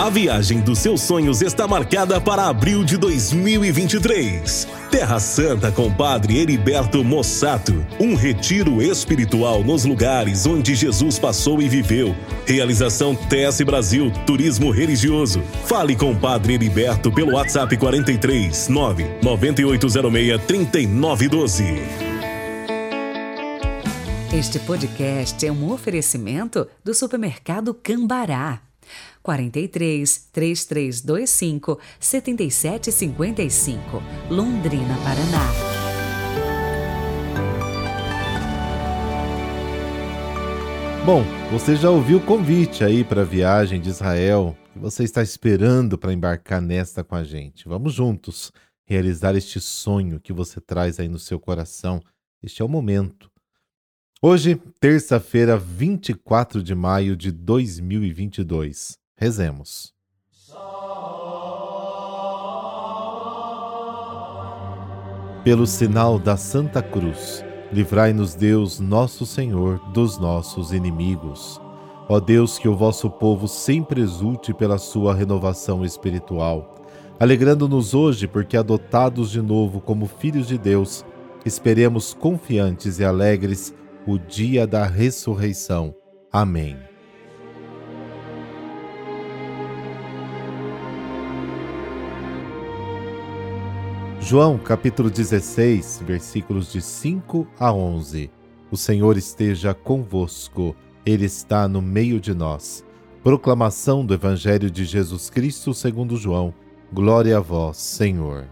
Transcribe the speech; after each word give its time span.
A 0.00 0.08
viagem 0.08 0.60
dos 0.60 0.78
seus 0.78 1.02
sonhos 1.02 1.42
está 1.42 1.68
marcada 1.68 2.18
para 2.18 2.46
abril 2.46 2.82
de 2.82 2.96
2023. 2.96 4.66
Terra 4.90 5.20
Santa 5.20 5.70
com 5.70 5.92
Padre 5.92 6.38
Heriberto 6.38 7.04
Mossato. 7.04 7.84
Um 8.00 8.14
retiro 8.14 8.80
espiritual 8.80 9.62
nos 9.62 9.84
lugares 9.84 10.46
onde 10.46 10.74
Jesus 10.74 11.18
passou 11.18 11.60
e 11.60 11.68
viveu. 11.68 12.16
Realização 12.46 13.14
TS 13.14 13.60
Brasil 13.60 14.10
Turismo 14.26 14.70
Religioso. 14.70 15.42
Fale 15.66 15.94
com 15.94 16.16
Padre 16.16 16.54
Heriberto 16.54 17.12
pelo 17.12 17.34
WhatsApp 17.34 17.76
43 17.76 18.68
9 18.68 19.04
9806 19.22 20.40
3912. 20.46 21.64
Este 24.32 24.58
podcast 24.60 25.46
é 25.46 25.52
um 25.52 25.70
oferecimento 25.70 26.66
do 26.82 26.94
supermercado 26.94 27.74
Cambará 27.74 28.62
43 29.22 30.28
3325 30.32 31.78
7755, 31.98 34.02
Londrina, 34.30 34.96
Paraná. 35.04 35.80
Bom, 41.04 41.24
você 41.50 41.74
já 41.74 41.90
ouviu 41.90 42.18
o 42.18 42.24
convite 42.24 42.84
aí 42.84 43.02
para 43.02 43.22
a 43.22 43.24
viagem 43.24 43.80
de 43.80 43.88
Israel 43.88 44.56
que 44.72 44.78
você 44.78 45.02
está 45.02 45.22
esperando 45.22 45.98
para 45.98 46.12
embarcar 46.12 46.60
nesta 46.60 47.02
com 47.02 47.14
a 47.14 47.24
gente. 47.24 47.66
Vamos 47.66 47.94
juntos 47.94 48.52
realizar 48.86 49.34
este 49.34 49.60
sonho 49.60 50.20
que 50.20 50.32
você 50.32 50.60
traz 50.60 51.00
aí 51.00 51.08
no 51.08 51.18
seu 51.18 51.40
coração. 51.40 52.00
Este 52.42 52.60
é 52.60 52.64
o 52.64 52.68
momento. 52.68 53.30
Hoje, 54.22 54.60
terça-feira, 54.78 55.56
24 55.56 56.62
de 56.62 56.74
maio 56.74 57.16
de 57.16 57.32
2022. 57.32 58.99
Rezemos. 59.20 59.92
Pelo 65.44 65.66
sinal 65.66 66.18
da 66.18 66.38
Santa 66.38 66.82
Cruz, 66.82 67.44
livrai-nos 67.70 68.34
Deus, 68.34 68.80
nosso 68.80 69.26
Senhor, 69.26 69.78
dos 69.92 70.18
nossos 70.18 70.72
inimigos. 70.72 71.60
Ó 72.08 72.18
Deus, 72.18 72.56
que 72.56 72.66
o 72.66 72.74
vosso 72.74 73.10
povo 73.10 73.46
sempre 73.46 74.00
exulte 74.00 74.54
pela 74.54 74.78
sua 74.78 75.14
renovação 75.14 75.84
espiritual, 75.84 76.82
alegrando-nos 77.20 77.92
hoje 77.92 78.26
porque 78.26 78.56
adotados 78.56 79.30
de 79.30 79.42
novo 79.42 79.82
como 79.82 80.06
filhos 80.06 80.48
de 80.48 80.56
Deus, 80.56 81.04
esperemos 81.44 82.14
confiantes 82.14 82.98
e 82.98 83.04
alegres 83.04 83.74
o 84.06 84.18
dia 84.18 84.66
da 84.66 84.86
ressurreição. 84.86 85.94
Amém. 86.32 86.89
João 94.30 94.58
capítulo 94.58 95.10
16, 95.10 96.04
versículos 96.06 96.70
de 96.70 96.80
5 96.80 97.48
a 97.58 97.72
11. 97.72 98.30
O 98.70 98.76
Senhor 98.76 99.16
esteja 99.16 99.74
convosco, 99.74 100.76
Ele 101.04 101.24
está 101.24 101.66
no 101.66 101.82
meio 101.82 102.20
de 102.20 102.32
nós. 102.32 102.86
Proclamação 103.24 104.06
do 104.06 104.14
Evangelho 104.14 104.70
de 104.70 104.84
Jesus 104.84 105.30
Cristo 105.30 105.74
segundo 105.74 106.16
João. 106.16 106.54
Glória 106.92 107.38
a 107.38 107.40
vós, 107.40 107.78
Senhor. 107.78 108.46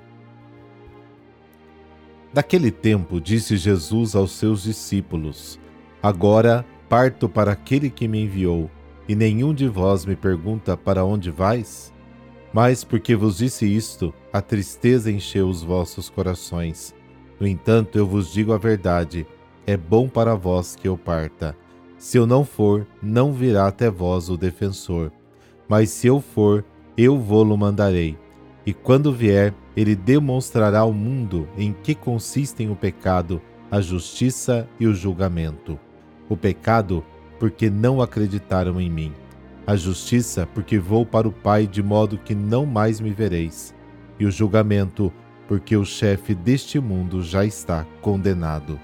Naquele 2.35 2.73
tempo 2.73 3.21
disse 3.21 3.57
Jesus 3.57 4.17
aos 4.17 4.33
seus 4.33 4.65
discípulos: 4.65 5.61
Agora 6.03 6.67
parto 6.89 7.29
para 7.29 7.53
aquele 7.53 7.89
que 7.89 8.09
me 8.09 8.25
enviou, 8.25 8.69
e 9.09 9.15
nenhum 9.15 9.55
de 9.55 9.69
vós 9.69 10.05
me 10.05 10.17
pergunta 10.17 10.77
para 10.77 11.05
onde 11.05 11.31
vais? 11.31 11.95
Mas 12.53 12.83
porque 12.83 13.15
vos 13.15 13.39
disse 13.39 13.65
isto, 13.65 14.13
a 14.33 14.41
tristeza 14.41 15.11
encheu 15.11 15.49
os 15.49 15.63
vossos 15.63 16.09
corações. 16.09 16.95
No 17.41 17.47
entanto, 17.47 17.99
eu 17.99 18.07
vos 18.07 18.33
digo 18.33 18.53
a 18.53 18.59
verdade: 18.59 19.27
é 19.67 19.77
bom 19.77 20.09
para 20.09 20.35
vós 20.35 20.77
que 20.77 20.89
eu 20.89 20.97
parta. 20.97 21.57
Se 21.97 22.17
eu 22.17 22.27
não 22.27 22.45
for, 22.45 22.87
não 23.03 23.33
virá 23.33 23.67
até 23.67 23.91
vós 23.91 24.29
o 24.29 24.37
defensor. 24.37 25.11
Mas 25.69 25.91
se 25.91 26.07
eu 26.07 26.21
for, 26.21 26.65
eu 26.97 27.19
vou-lo 27.19 27.57
mandarei. 27.57 28.17
E 28.65 28.73
quando 28.73 29.13
vier, 29.13 29.55
ele 29.77 29.97
demonstrará 29.97 30.81
ao 30.81 30.93
mundo 30.93 31.49
em 31.57 31.73
que 31.73 31.95
consistem 31.95 32.71
o 32.71 32.77
pecado, 32.77 33.41
a 33.71 33.81
justiça 33.81 34.69
e 34.79 34.87
o 34.87 34.95
julgamento. 34.95 35.79
O 36.29 36.37
pecado, 36.37 37.05
porque 37.39 37.69
não 37.71 38.01
acreditaram 38.01 38.81
em 38.81 38.91
mim 38.91 39.13
a 39.69 39.77
justiça, 39.77 40.49
porque 40.55 40.79
vou 40.79 41.05
para 41.05 41.29
o 41.29 41.33
Pai 41.33 41.67
de 41.67 41.83
modo 41.83 42.17
que 42.17 42.35
não 42.35 42.65
mais 42.65 43.01
me 43.03 43.11
vereis, 43.11 43.75
e 44.19 44.27
o 44.27 44.31
julgamento, 44.31 45.13
porque 45.47 45.77
o 45.77 45.85
chefe 45.85 46.35
deste 46.35 46.79
mundo 46.79 47.23
já 47.23 47.45
está 47.45 47.87
condenado. 48.01 48.79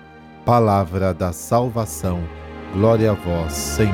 Palavra 0.45 1.13
da 1.13 1.33
salvação. 1.33 2.23
Glória 2.73 3.11
a 3.11 3.15
vós, 3.15 3.53
Senhor. 3.53 3.93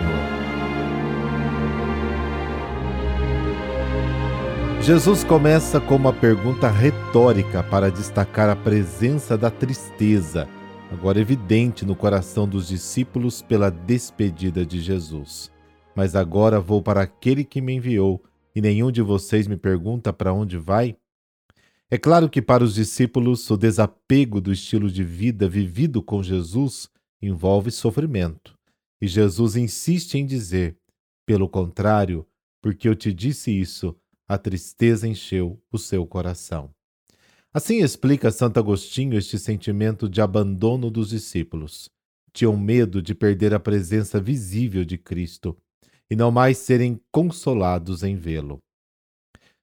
Jesus 4.81 5.25
começa 5.25 5.81
com 5.81 5.97
uma 5.97 6.13
pergunta 6.13 6.69
retórica 6.69 7.63
para 7.63 7.91
destacar 7.91 8.49
a 8.49 8.57
presença 8.57 9.37
da 9.37 9.51
tristeza, 9.51 10.49
agora 10.91 11.21
evidente 11.21 11.85
no 11.85 11.95
coração 11.95 12.49
dos 12.49 12.69
discípulos 12.69 13.43
pela 13.43 13.71
despedida 13.71 14.65
de 14.65 14.81
Jesus 14.81 15.53
mas 15.95 16.15
agora 16.15 16.61
vou 16.61 16.83
para 16.83 17.03
aquele 17.03 17.45
que 17.45 17.61
me 17.61 17.75
enviou, 17.75 18.23
e 18.55 18.61
nenhum 18.61 18.91
de 18.91 19.03
vocês 19.03 19.47
me 19.47 19.57
pergunta 19.57 20.13
para 20.13 20.33
onde 20.33 20.57
vai? 20.57 20.97
É 21.93 21.99
claro 21.99 22.31
que 22.31 22.41
para 22.41 22.63
os 22.63 22.75
discípulos 22.75 23.51
o 23.51 23.57
desapego 23.57 24.41
do 24.41 24.53
estilo 24.53 24.89
de 24.89 25.03
vida 25.03 25.49
vivido 25.49 26.01
com 26.01 26.23
Jesus 26.23 26.89
envolve 27.21 27.73
sofrimento. 27.73 28.55
E 29.03 29.09
Jesus 29.09 29.57
insiste 29.57 30.15
em 30.15 30.25
dizer: 30.25 30.77
pelo 31.27 31.49
contrário, 31.49 32.25
porque 32.63 32.89
eu 32.89 32.95
te 32.95 33.13
disse 33.13 33.51
isso, 33.51 33.97
a 34.29 34.39
tristeza 34.39 35.09
encheu 35.09 35.61
o 35.73 35.79
seu 35.79 36.07
coração. 36.07 36.71
Assim 37.53 37.83
explica 37.83 38.31
Santo 38.31 38.61
Agostinho 38.61 39.19
este 39.19 39.37
sentimento 39.37 40.09
de 40.09 40.21
abandono 40.21 40.89
dos 40.93 41.09
discípulos. 41.09 41.91
Tinham 42.33 42.57
medo 42.57 43.03
de 43.03 43.13
perder 43.13 43.53
a 43.53 43.59
presença 43.59 44.21
visível 44.21 44.85
de 44.85 44.97
Cristo 44.97 45.57
e 46.09 46.15
não 46.15 46.31
mais 46.31 46.59
serem 46.59 47.01
consolados 47.11 48.05
em 48.05 48.15
vê-lo. 48.15 48.61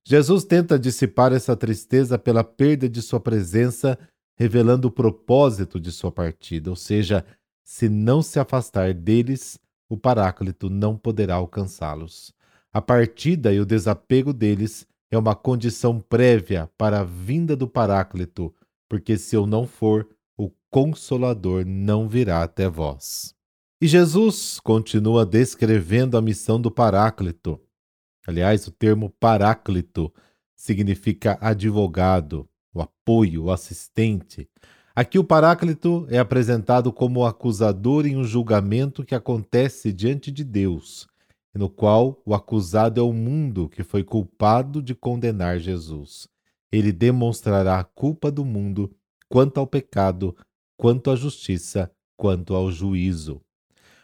Jesus 0.10 0.46
tenta 0.46 0.80
dissipar 0.80 1.34
essa 1.34 1.54
tristeza 1.54 2.18
pela 2.18 2.42
perda 2.42 2.88
de 2.88 3.02
sua 3.02 3.20
presença, 3.20 4.00
revelando 4.38 4.88
o 4.88 4.92
propósito 4.92 5.82
de 5.82 5.92
sua 5.92 6.10
partida, 6.10 6.70
ou 6.70 6.78
seja, 6.78 7.26
se 7.62 7.90
não 7.90 8.22
se 8.22 8.40
afastar 8.40 8.94
deles, 8.94 9.60
o 9.90 9.98
Paráclito 9.98 10.70
não 10.70 10.96
poderá 10.96 11.36
alcançá-los. 11.36 12.34
A 12.72 12.82
partida 12.82 13.54
e 13.54 13.60
o 13.60 13.66
desapego 13.66 14.32
deles 14.32 14.88
é 15.12 15.18
uma 15.18 15.36
condição 15.36 16.00
prévia 16.00 16.72
para 16.78 17.02
a 17.02 17.04
vinda 17.04 17.54
do 17.54 17.68
Paráclito, 17.68 18.56
porque 18.88 19.18
se 19.18 19.36
eu 19.36 19.46
não 19.46 19.68
for, 19.68 20.08
o 20.38 20.50
Consolador 20.70 21.66
não 21.66 22.08
virá 22.08 22.44
até 22.44 22.70
vós. 22.70 23.36
E 23.82 23.88
Jesus 23.88 24.58
continua 24.64 25.26
descrevendo 25.26 26.18
a 26.18 26.22
missão 26.22 26.62
do 26.62 26.72
Paráclito. 26.72 27.60
Aliás, 28.28 28.68
o 28.68 28.72
termo 28.72 29.10
Paráclito 29.10 30.14
significa 30.54 31.38
advogado, 31.40 32.46
o 32.74 32.82
apoio, 32.82 33.46
o 33.46 33.52
assistente. 33.52 34.50
Aqui 34.94 35.18
o 35.18 35.24
Paráclito 35.24 36.06
é 36.10 36.20
apresentado 36.20 36.92
como 36.92 37.26
acusador 37.26 38.06
em 38.06 38.18
um 38.18 38.26
julgamento 38.26 39.06
que 39.06 39.16
acontece 39.16 39.94
diante 39.94 40.30
de 40.30 40.44
Deus, 40.44 41.08
no 41.56 41.70
qual 41.70 42.22
o 42.26 42.36
acusado 42.36 43.00
é 43.00 43.04
o 43.04 43.14
mundo 43.14 43.70
que 43.70 43.82
foi 43.82 44.04
culpado 44.04 44.82
de 44.82 44.94
condenar 44.94 45.60
Jesus. 45.60 46.28
Ele 46.70 46.92
demonstrará 46.92 47.80
a 47.80 47.84
culpa 47.86 48.30
do 48.30 48.44
mundo 48.44 48.94
quanto 49.30 49.58
ao 49.58 49.66
pecado, 49.66 50.36
quanto 50.76 51.10
à 51.10 51.16
justiça, 51.16 51.90
quanto 52.18 52.54
ao 52.54 52.70
juízo. 52.70 53.40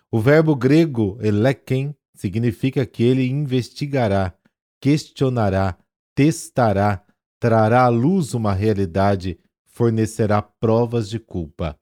O 0.10 0.20
verbo 0.20 0.56
grego 0.56 1.18
elekem 1.22 1.94
significa 2.16 2.86
que 2.86 3.04
ele 3.04 3.28
investigará, 3.28 4.34
questionará, 4.82 5.78
testará, 6.16 7.04
trará 7.40 7.84
à 7.84 7.90
luz 7.90 8.34
uma 8.34 8.54
realidade, 8.54 9.40
fornecerá 9.66 10.42
provas 10.42 11.10
de 11.10 11.20
culpa. 11.20 11.78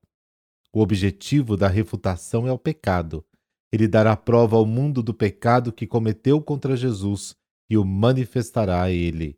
O 0.73 0.81
objetivo 0.81 1.57
da 1.57 1.67
refutação 1.67 2.47
é 2.47 2.51
o 2.51 2.57
pecado. 2.57 3.25
Ele 3.71 3.87
dará 3.87 4.15
prova 4.15 4.55
ao 4.55 4.65
mundo 4.65 5.03
do 5.03 5.13
pecado 5.13 5.71
que 5.71 5.85
cometeu 5.85 6.41
contra 6.41 6.75
Jesus 6.75 7.35
e 7.69 7.77
o 7.77 7.85
manifestará 7.85 8.81
a 8.83 8.91
ele. 8.91 9.37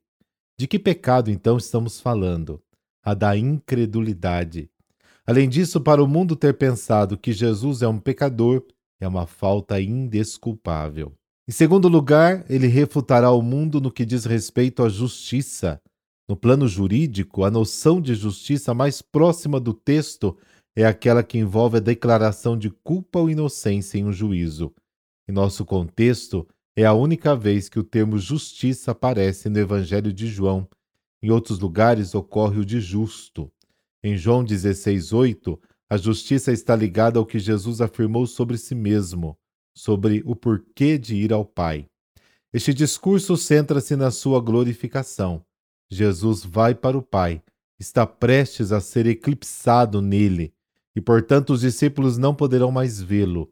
De 0.58 0.68
que 0.68 0.78
pecado 0.78 1.32
então 1.32 1.58
estamos 1.58 2.00
falando? 2.00 2.62
A 3.04 3.14
da 3.14 3.36
incredulidade. 3.36 4.70
Além 5.26 5.48
disso, 5.50 5.82
para 5.82 6.04
o 6.04 6.08
mundo 6.08 6.36
ter 6.36 6.54
pensado 6.58 7.18
que 7.18 7.32
Jesus 7.32 7.82
é 7.82 7.88
um 7.88 8.00
pecador, 8.00 8.64
é 9.04 9.08
uma 9.08 9.28
falta 9.28 9.80
indesculpável. 9.82 11.14
Em 11.48 11.52
segundo 11.52 11.88
lugar, 11.88 12.46
ele 12.50 12.68
refutará 12.68 13.32
o 13.32 13.42
mundo 13.42 13.82
no 13.82 13.92
que 13.92 14.06
diz 14.06 14.24
respeito 14.24 14.82
à 14.82 14.90
justiça. 14.90 15.82
No 16.28 16.38
plano 16.38 16.68
jurídico, 16.68 17.44
a 17.44 17.52
noção 17.52 18.00
de 18.02 18.16
justiça 18.16 18.74
mais 18.74 19.02
próxima 19.02 19.60
do 19.60 19.74
texto 19.74 20.38
é 20.76 20.86
aquela 20.86 21.22
que 21.22 21.38
envolve 21.38 21.78
a 21.78 21.82
declaração 21.82 22.58
de 22.58 22.70
culpa 22.70 23.20
ou 23.20 23.30
inocência 23.30 23.98
em 23.98 24.06
um 24.06 24.14
juízo. 24.14 24.74
Em 25.28 25.34
nosso 25.34 25.66
contexto, 25.66 26.48
é 26.76 26.86
a 26.86 26.94
única 26.94 27.36
vez 27.36 27.68
que 27.68 27.78
o 27.78 27.84
termo 27.84 28.18
justiça 28.18 28.92
aparece 28.92 29.50
no 29.50 29.60
Evangelho 29.60 30.14
de 30.14 30.28
João. 30.28 30.68
Em 31.22 31.30
outros 31.30 31.60
lugares 31.60 32.16
ocorre 32.16 32.60
o 32.60 32.66
de 32.66 32.80
justo. 32.80 33.52
Em 34.02 34.18
João 34.18 34.44
16:8, 34.44 35.60
a 35.90 35.98
justiça 35.98 36.52
está 36.52 36.76
ligada 36.76 37.20
ao 37.20 37.26
que 37.26 37.40
Jesus 37.40 37.82
afirmou 37.82 38.26
sobre 38.26 38.58
si 38.58 38.74
mesmo 38.74 39.38
sobre 39.74 40.22
o 40.26 40.36
porquê 40.36 40.98
de 40.98 41.16
ir 41.16 41.34
ao 41.34 41.44
Pai. 41.44 41.88
Este 42.54 42.74
discurso 42.74 43.36
centra-se 43.36 43.96
na 43.96 44.12
sua 44.12 44.40
glorificação. 44.40 45.44
Jesus 45.90 46.44
vai 46.44 46.76
para 46.76 46.98
o 46.98 47.02
Pai, 47.02 47.42
está 47.80 48.06
prestes 48.06 48.72
a 48.72 48.80
ser 48.80 49.08
eclipsado 49.08 50.02
nele, 50.02 50.54
e 50.96 51.02
portanto 51.02 51.52
os 51.54 51.62
discípulos 51.62 52.18
não 52.18 52.36
poderão 52.36 52.72
mais 52.72 53.02
vê-lo. 53.02 53.52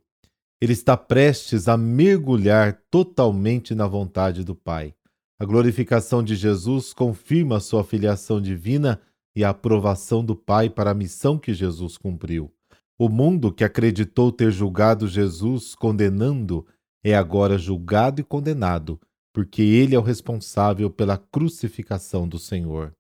Ele 0.62 0.74
está 0.74 0.96
prestes 0.96 1.68
a 1.68 1.76
mergulhar 1.76 2.84
totalmente 2.92 3.74
na 3.74 3.88
vontade 3.88 4.44
do 4.44 4.56
Pai. 4.56 4.94
A 5.40 5.46
glorificação 5.46 6.24
de 6.24 6.36
Jesus 6.36 6.94
confirma 6.94 7.60
sua 7.60 7.84
filiação 7.84 8.40
divina 8.40 9.02
e 9.36 9.44
a 9.44 9.50
aprovação 9.50 10.24
do 10.24 10.36
Pai 10.36 10.70
para 10.70 10.92
a 10.92 10.96
missão 10.96 11.38
que 11.38 11.54
Jesus 11.54 11.98
cumpriu. 11.98 12.52
O 12.98 13.10
mundo 13.10 13.52
que 13.52 13.64
acreditou 13.64 14.32
ter 14.32 14.52
julgado 14.52 15.08
Jesus 15.08 15.74
condenando 15.74 16.66
é 17.04 17.16
agora 17.16 17.58
julgado 17.58 18.22
e 18.22 18.24
condenado, 18.24 19.00
porque 19.34 19.62
ele 19.62 19.96
é 19.96 20.00
o 20.00 20.04
responsável 20.04 20.90
pela 20.90 21.18
crucificação 21.18 22.28
do 22.28 22.38
Senhor. 22.38 22.96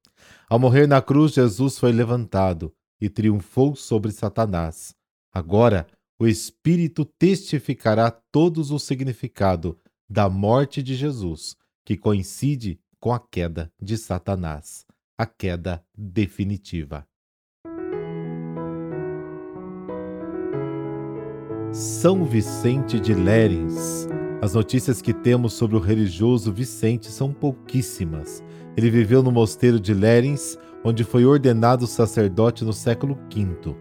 Ao 0.49 0.57
morrer 0.57 0.87
na 0.87 1.01
cruz, 1.01 1.33
Jesus 1.33 1.77
foi 1.77 1.91
levantado 1.91 2.73
e 2.99 3.09
triunfou 3.09 3.75
sobre 3.75 4.11
Satanás. 4.11 4.95
Agora, 5.33 5.87
o 6.19 6.27
Espírito 6.27 7.03
testificará 7.03 8.11
todos 8.11 8.69
o 8.69 8.77
significado 8.77 9.77
da 10.09 10.29
morte 10.29 10.83
de 10.83 10.95
Jesus, 10.95 11.55
que 11.85 11.97
coincide 11.97 12.79
com 12.99 13.13
a 13.13 13.19
queda 13.19 13.71
de 13.81 13.97
Satanás, 13.97 14.85
a 15.21 15.25
queda 15.27 15.83
definitiva. 15.95 17.05
São 21.71 22.25
Vicente 22.25 22.99
de 22.99 23.13
Lérins. 23.13 24.07
As 24.41 24.55
notícias 24.55 24.99
que 24.99 25.13
temos 25.13 25.53
sobre 25.53 25.75
o 25.75 25.79
religioso 25.79 26.51
Vicente 26.51 27.11
são 27.11 27.31
pouquíssimas. 27.31 28.43
Ele 28.75 28.89
viveu 28.89 29.21
no 29.21 29.31
mosteiro 29.31 29.79
de 29.79 29.93
Lérins, 29.93 30.57
onde 30.83 31.03
foi 31.03 31.23
ordenado 31.23 31.85
sacerdote 31.85 32.65
no 32.65 32.73
século 32.73 33.15
V. 33.31 33.75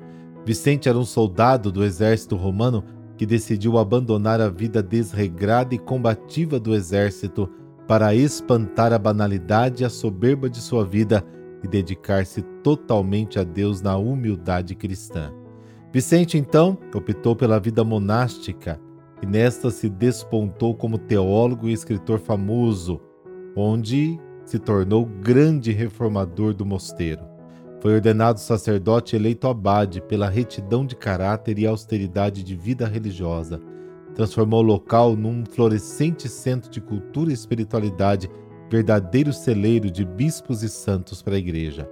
Vicente 0.44 0.90
era 0.90 0.98
um 0.98 1.06
soldado 1.06 1.72
do 1.72 1.82
exército 1.82 2.36
romano 2.36 2.84
que 3.16 3.24
decidiu 3.24 3.78
abandonar 3.78 4.42
a 4.42 4.50
vida 4.50 4.82
desregrada 4.82 5.74
e 5.74 5.78
combativa 5.78 6.60
do 6.60 6.74
exército 6.74 7.48
para 7.90 8.14
espantar 8.14 8.92
a 8.92 8.98
banalidade 9.00 9.82
e 9.82 9.84
a 9.84 9.90
soberba 9.90 10.48
de 10.48 10.60
sua 10.60 10.84
vida 10.84 11.24
e 11.60 11.66
dedicar-se 11.66 12.40
totalmente 12.62 13.36
a 13.36 13.42
Deus 13.42 13.82
na 13.82 13.96
humildade 13.96 14.76
cristã. 14.76 15.32
Vicente, 15.92 16.38
então, 16.38 16.78
optou 16.94 17.34
pela 17.34 17.58
vida 17.58 17.82
monástica 17.82 18.80
e 19.20 19.26
nesta 19.26 19.72
se 19.72 19.88
despontou 19.88 20.72
como 20.72 20.98
teólogo 20.98 21.68
e 21.68 21.72
escritor 21.72 22.20
famoso, 22.20 23.00
onde 23.56 24.20
se 24.44 24.60
tornou 24.60 25.04
grande 25.04 25.72
reformador 25.72 26.54
do 26.54 26.64
mosteiro. 26.64 27.24
Foi 27.80 27.94
ordenado 27.94 28.38
sacerdote 28.38 29.16
eleito 29.16 29.48
abade 29.48 30.00
pela 30.00 30.30
retidão 30.30 30.86
de 30.86 30.94
caráter 30.94 31.58
e 31.58 31.66
austeridade 31.66 32.44
de 32.44 32.54
vida 32.54 32.86
religiosa. 32.86 33.60
Transformou 34.20 34.60
o 34.60 34.66
local 34.66 35.16
num 35.16 35.46
florescente 35.46 36.28
centro 36.28 36.70
de 36.70 36.78
cultura 36.78 37.30
e 37.30 37.32
espiritualidade, 37.32 38.30
verdadeiro 38.68 39.32
celeiro 39.32 39.90
de 39.90 40.04
bispos 40.04 40.62
e 40.62 40.68
santos 40.68 41.22
para 41.22 41.36
a 41.36 41.38
igreja. 41.38 41.88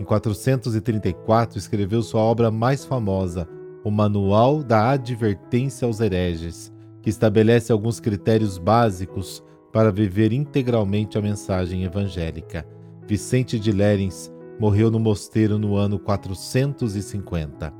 Em 0.00 0.04
434, 0.06 1.58
escreveu 1.58 2.02
sua 2.02 2.22
obra 2.22 2.50
mais 2.50 2.86
famosa, 2.86 3.46
o 3.84 3.90
Manual 3.90 4.62
da 4.62 4.88
Advertência 4.92 5.84
aos 5.84 6.00
Hereges, 6.00 6.72
que 7.02 7.10
estabelece 7.10 7.70
alguns 7.70 8.00
critérios 8.00 8.56
básicos 8.56 9.44
para 9.70 9.92
viver 9.92 10.32
integralmente 10.32 11.18
a 11.18 11.20
mensagem 11.20 11.84
evangélica. 11.84 12.66
Vicente 13.06 13.60
de 13.60 13.70
Lérins 13.70 14.32
morreu 14.58 14.90
no 14.90 14.98
mosteiro 14.98 15.58
no 15.58 15.76
ano 15.76 15.98
450. 15.98 17.70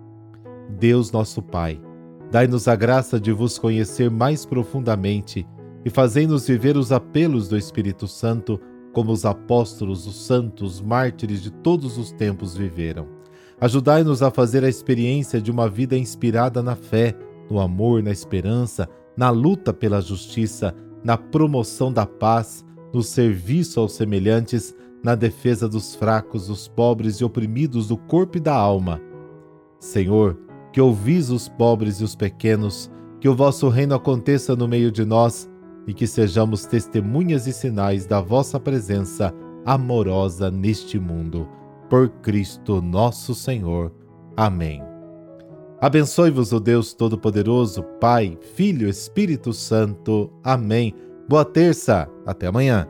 Deus 0.79 1.11
nosso 1.11 1.41
Pai, 1.41 1.81
dai-nos 2.31 2.69
a 2.69 2.77
graça 2.77 3.19
de 3.19 3.33
vos 3.33 3.59
conhecer 3.59 4.11
mais 4.11 4.47
profundamente 4.47 5.47
e 5.85 5.91
fazei-nos 5.91 6.47
viver 6.47 6.77
os 6.77 6.93
apelos 6.93 7.49
do 7.49 7.57
Espírito 7.57 8.07
Santo 8.07 8.61
como 8.93 9.13
os 9.13 9.25
apóstolos, 9.25 10.07
os 10.07 10.27
santos, 10.27 10.81
mártires 10.81 11.43
de 11.43 11.51
todos 11.51 11.97
os 11.97 12.13
tempos 12.13 12.57
viveram. 12.57 13.07
Ajudai-nos 13.61 14.23
a 14.23 14.31
fazer 14.31 14.65
a 14.65 14.69
experiência 14.69 15.41
de 15.41 15.51
uma 15.51 15.69
vida 15.69 15.97
inspirada 15.97 16.63
na 16.63 16.75
fé, 16.75 17.15
no 17.51 17.61
amor, 17.61 18.03
na 18.03 18.11
esperança, 18.11 18.89
na 19.17 19.31
luta 19.31 19.73
pela 19.73 20.01
justiça, 20.01 20.75
na 21.05 21.17
promoção 21.17 21.93
da 21.93 22.07
paz, 22.07 22.65
no 22.93 23.03
serviço 23.03 23.81
aos 23.81 23.93
semelhantes, 23.93 24.75
na 25.03 25.15
defesa 25.15 25.69
dos 25.69 25.95
fracos, 25.95 26.49
dos 26.49 26.69
pobres 26.69 27.17
e 27.17 27.25
oprimidos 27.25 27.89
do 27.89 27.97
corpo 27.97 28.39
e 28.39 28.41
da 28.41 28.55
alma. 28.55 29.01
Senhor, 29.79 30.39
que 30.73 30.81
ouvis 30.81 31.31
os 31.31 31.49
pobres 31.49 32.01
e 32.01 32.05
os 32.05 32.15
pequenos, 32.15 32.91
que 33.21 33.29
o 33.29 33.35
vosso 33.35 33.69
reino 33.69 33.95
aconteça 33.95 34.55
no 34.57 34.67
meio 34.69 34.91
de 34.91 35.05
nós 35.05 35.49
e 35.87 35.93
que 35.93 36.07
sejamos 36.07 36.65
testemunhas 36.67 37.47
e 37.47 37.53
sinais 37.53 38.07
da 38.07 38.21
vossa 38.21 38.59
presença 38.59 39.35
amorosa 39.65 40.51
neste 40.51 40.99
mundo. 40.99 41.49
Por 41.89 42.09
Cristo 42.09 42.81
nosso 42.81 43.35
Senhor. 43.35 43.93
Amém. 44.37 44.83
Abençoe-vos 45.81 46.53
o 46.53 46.61
Deus 46.61 46.93
Todo-Poderoso, 46.93 47.83
Pai, 48.01 48.39
Filho, 48.55 48.89
Espírito 48.89 49.53
Santo. 49.53 50.31
Amém. 50.45 50.95
Boa 51.29 51.45
terça. 51.45 52.09
Até 52.27 52.47
amanhã. 52.47 52.87